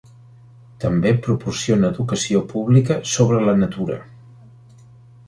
[0.83, 3.99] També proporciona educació pública sobre la natura.